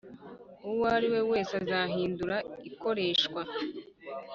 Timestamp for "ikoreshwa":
2.69-3.41